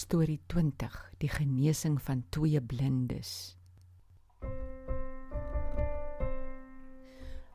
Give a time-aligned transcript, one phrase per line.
[0.00, 3.56] Storie 20: Die genesing van twee blindes.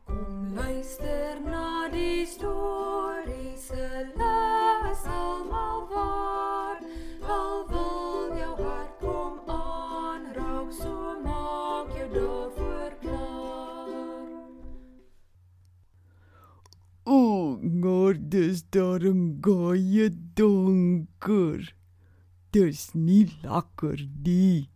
[0.05, 3.87] Kom luister na die storie se
[4.19, 6.83] les almal waar.
[7.35, 14.37] Al wil jou hart kom aanraak, so maak jou daarvoor klaar.
[17.05, 21.73] O, maar dis daarom gaie donker.
[22.55, 24.69] Dis nie lekker nie.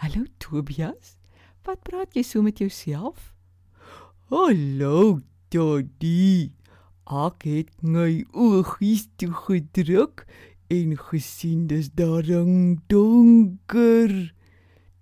[0.00, 1.18] Hallo Tobias,
[1.66, 3.34] wat praat jy so met jouself?
[4.32, 5.20] Hallo,
[5.52, 6.54] Daddy.
[7.04, 10.24] Ek het my oogies toe gedruk
[10.72, 14.16] en gesien dis daarom donker.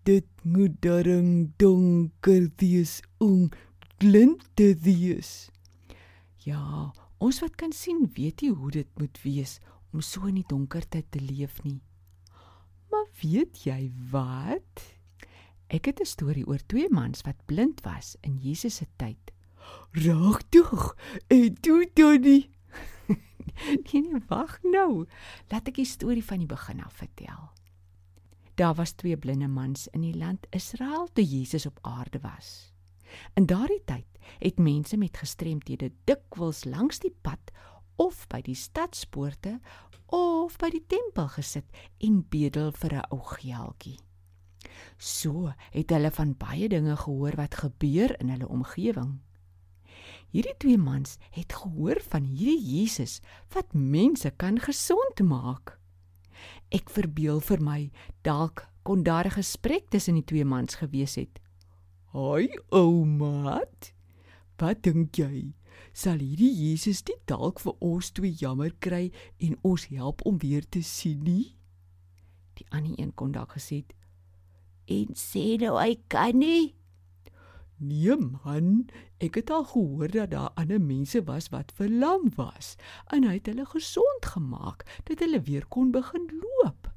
[0.03, 3.53] Dit moet daarom donker wees om
[4.03, 5.47] blind te wees.
[6.43, 6.91] Ja,
[7.23, 9.61] ons wat kan sien, weet nie hoe dit moet wees
[9.93, 11.81] om so in die donkerte te leef nie.
[12.91, 14.85] Maar weet jy wat?
[15.69, 19.33] Ek het 'n storie oor twee mans wat blind was in Jesus se tyd.
[19.93, 20.97] Regtig?
[21.29, 22.49] En toe Daddy,
[23.93, 25.07] Nee nee, wag nou.
[25.49, 27.51] Laat ek die storie van die begin af vertel.
[28.59, 32.73] Daar was twee blinde mans in die land Israel toe Jesus op aarde was.
[33.39, 34.07] In daardie tyd
[34.39, 37.53] het mense met gestremthede dikwels langs die pad
[37.99, 39.59] of by die stadspoorte
[40.15, 41.67] of by die tempel gesit
[42.01, 43.99] en bedel vir 'n ou geldjie.
[44.99, 49.19] So het hulle van baie dinge gehoor wat gebeur in hulle omgewing.
[50.31, 53.21] Hierdie twee mans het gehoor van hierdie Jesus
[53.55, 55.79] wat mense kan gesond maak.
[56.71, 57.91] Ek verbeel vir my
[58.23, 61.41] dalk kon daar 'n gesprek tussen die twee mans gewees het.
[62.13, 63.93] "Haai ou maat.
[64.59, 65.55] Wat dink jy?
[65.93, 70.67] Sal hierdie Jesus nie dalk vir ons twee jammer kry en ons help om weer
[70.69, 71.57] te sien nie?"
[72.59, 73.95] Die ander een kon dalk gesê het:
[74.87, 76.75] "En sê nou hy kan nie."
[77.79, 78.89] Nee man,
[79.23, 82.75] ek het al gehoor dat daar ander mense was wat verlam was
[83.15, 86.91] en hy het hulle gesond gemaak dat hulle weer kon begin loop.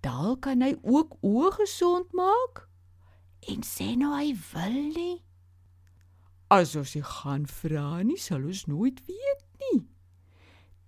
[0.00, 2.64] Dalk kan hy ook oë gesond maak.
[3.52, 5.16] En sê nou hy wil nie.
[6.48, 9.82] As ons nie gaan vra nie, sal ons nooit weet nie.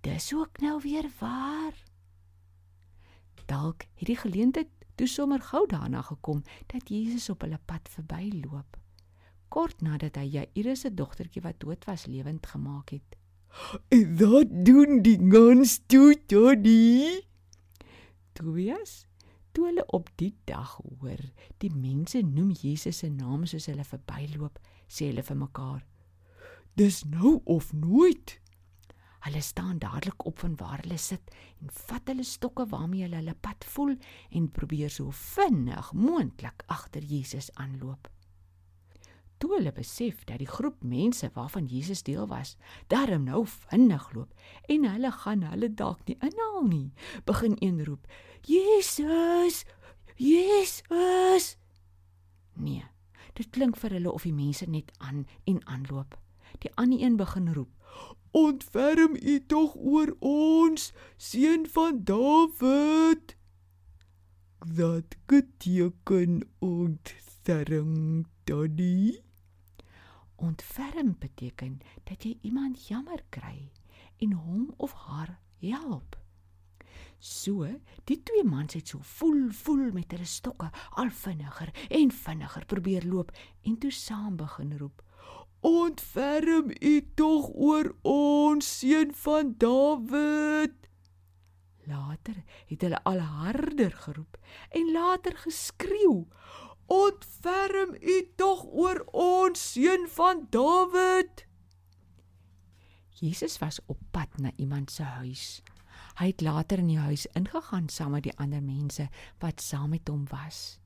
[0.01, 1.77] Dis ook nou weer waar.
[3.45, 6.41] Dalk het die geleentheid toe sommer gou daarna gekom
[6.73, 8.77] dat Jesus op hulle pad verbyloop.
[9.53, 13.17] Kort nadat hy Jairus se dogtertjie wat dood was lewend gemaak het.
[13.93, 17.21] En dat doen die gans toe, Daddy.
[18.33, 19.05] Tobias,
[19.51, 21.19] toe hulle op die dag hoor,
[21.59, 24.57] die mense noem Jesus se naam soos hulle verbyloop,
[24.91, 25.81] sê hulle vir mekaar:
[26.75, 28.37] Dis nou of nooit.
[29.21, 33.35] Hulle staan dadelik op van waar hulle sit en vat hulle stokke waarmee hulle hulle
[33.37, 33.93] pad voel
[34.29, 38.09] en probeer so vinnig moontlik agter Jesus aanloop.
[39.41, 42.55] Toe hulle besef dat die groep mense waarvan Jesus deel was,
[42.93, 44.33] darm nou vinnig loop
[44.69, 46.89] en hulle gaan hulle dalk nie inhaal nie,
[47.25, 48.05] begin een roep:
[48.45, 49.63] "Jesus!
[50.17, 51.57] Jesus!"
[52.53, 52.85] Nee,
[53.33, 56.17] dit klink vir hulle of die mense net aan en aanloop.
[56.59, 57.71] Die ander een begin roep:
[58.31, 63.35] Ontferm U tog oor ons, seun van Dawid.
[64.75, 69.19] Dat beteken ontferm, Daddy.
[70.35, 73.71] Ontferm beteken dat jy iemand jammer kry
[74.17, 76.20] en hom of haar help.
[77.21, 77.67] So,
[78.09, 83.03] die twee mans het so voel voel met hulle stokke al vinniger en vinniger probeer
[83.05, 83.29] loop
[83.61, 85.03] en toe saam begin roep:
[85.61, 90.73] Ontferm U tog oor ons, seun van Dawid.
[91.85, 92.39] Later
[92.71, 94.39] het hulle al harder geroep
[94.73, 96.25] en later geskreeu:
[96.89, 101.45] Ontferm U tog oor ons, seun van Dawid.
[103.21, 105.61] Jesus was op pad na iemand se huis.
[106.21, 109.07] Hy het later in die huis ingegaan saam met die ander mense
[109.41, 110.77] wat saam met hom was.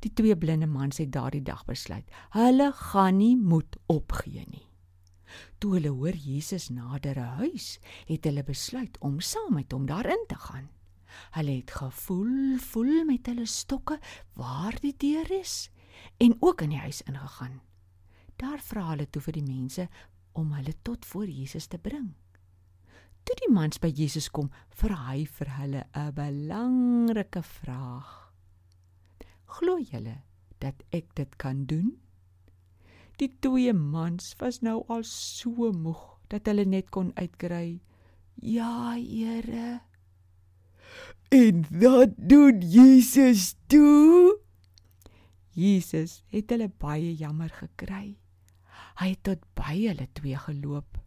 [0.00, 4.64] Die twee blinde mans het daardie dag besluit, hulle gaan nie moed opgee nie.
[5.60, 7.78] Toe hulle hoor Jesus nader 'n huis,
[8.08, 10.70] het hulle besluit om saam met hom daarin te gaan.
[11.36, 14.00] Hulle het gevoel voel met hulle stokke
[14.32, 15.70] waar die deur is
[16.16, 17.60] en ook in die huis ingegaan.
[18.36, 19.88] Daar vra hulle toe vir die mense
[20.32, 22.14] om hulle tot voor Jesus te bring.
[23.24, 28.10] Toe die mans by Jesus kom, vra hy vir hulle 'n belangrike vraag.
[29.56, 30.22] Glo julle
[30.60, 31.96] dat ek dit kan doen?
[33.16, 37.80] Die twee mans was nou al so moeg dat hulle net kon uitkry:
[38.34, 39.80] "Ja, Here."
[41.30, 44.38] En wat doen Jesus toe?
[45.50, 48.18] Jesus het hulle baie jammer gekry.
[48.98, 50.98] Hy het tot by hulle twee geloop.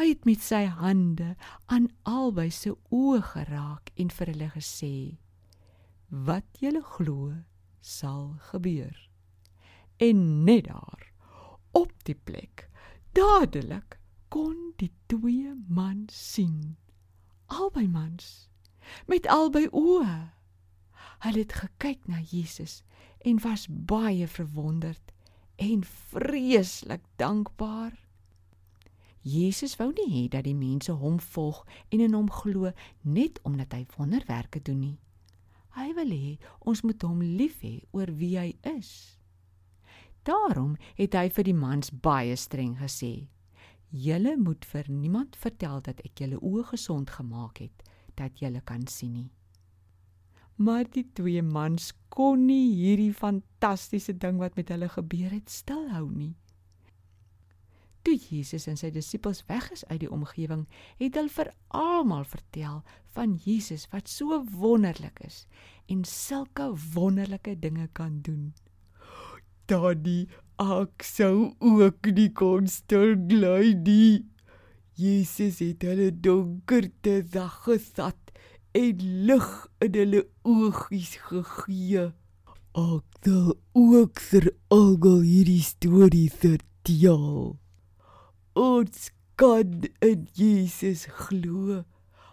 [0.00, 1.34] Hy het met sy hande
[1.68, 5.18] aan albei se oë geraak en vir hulle gesê:
[6.08, 7.34] "Wat julle glo,
[7.84, 8.96] sal gebeur."
[10.00, 11.12] En net daar,
[11.76, 12.70] op die plek,
[13.12, 13.98] dadelik
[14.32, 16.76] kon die twee mans sien.
[17.46, 18.48] Albei mans
[19.06, 20.32] met albei oë.
[21.28, 22.80] Hulle het gekyk na Jesus
[23.18, 25.12] en was baie verwonderd
[25.56, 28.00] en vreeslik dankbaar.
[29.22, 32.72] Jesus wou nie hê dat die mense hom volg en in hom glo
[33.04, 34.98] net omdat hy wonderwerke doen nie.
[35.76, 36.36] Hy wil hê
[36.66, 39.20] ons moet hom lief hê oor wie hy is.
[40.24, 43.28] Daarom het hy vir die mans baie streng gesê:
[43.90, 47.84] "Julle moet vir niemand vertel dat ek julle oë gesond gemaak het,
[48.16, 49.30] dat julle kan sien nie."
[50.56, 56.10] Maar die twee mans kon nie hierdie fantastiese ding wat met hulle gebeur het stilhou
[56.10, 56.36] nie.
[58.28, 60.66] Jesus en sy disippels weg is uit die omgewing,
[61.00, 62.80] het hulle vir almal vertel
[63.16, 65.44] van Jesus wat so wonderlik is
[65.90, 68.50] en sulke wonderlike dinge kan doen.
[69.70, 70.26] Daddy,
[70.60, 74.26] ek sou ook nie kon stil bly nie.
[75.00, 78.34] Jesus het hulle donkerte dag gesat
[78.76, 79.48] en lig
[79.86, 82.10] in hulle oogies gegee.
[82.78, 87.58] Ek sal ook vir almal hierdie storie vertel
[88.52, 89.10] ons
[89.40, 91.84] kan in Jesus glo.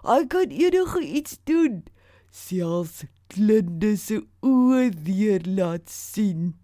[0.08, 1.84] Hy kan enige iets doen,
[2.32, 6.56] selfs blinde se oë weer laat sien.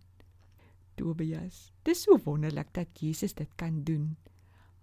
[0.95, 4.15] Tobias, dis so wonderlik dat Jesus dit kan doen.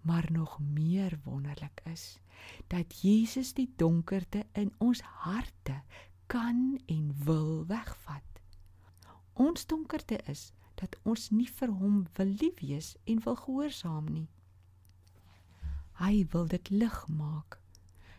[0.01, 2.19] Maar nog meer wonderlik is
[2.67, 5.81] dat Jesus die donkerte in ons harte
[6.27, 8.41] kan en wil wegvat.
[9.33, 14.27] Ons donkerte is dat ons nie vir hom wil lief wees en wil gehoorsaam nie.
[16.01, 17.59] Hy wil dit lig maak.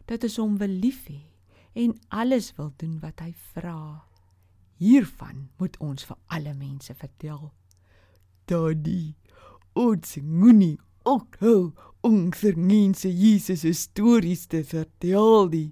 [0.07, 1.21] Dat ons hom wil lief hê
[1.83, 4.05] en alles wil doen wat hy vra.
[4.83, 7.51] Hiervan moet ons vir alle mense vertel.
[8.51, 9.15] Daddy,
[9.79, 10.77] ons moenie
[11.09, 11.73] ophou
[12.07, 15.71] om vir mense Jesus se stories te vertel nie.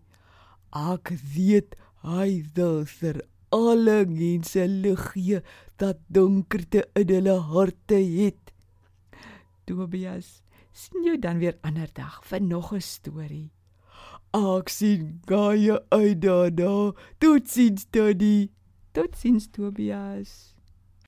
[0.71, 1.75] Ek weet
[2.07, 3.21] hy wil vir
[3.55, 5.41] alle mense lig gee
[5.83, 8.55] dat donkerte in hulle harte het.
[9.67, 10.41] Tobias,
[10.73, 13.51] sien jou dan weer ander dag vir nog 'n storie.
[14.33, 16.93] Ek sien gae uit daarna.
[17.19, 18.51] Totsiens, Daddy.
[18.93, 20.55] Totsiens, Tobias.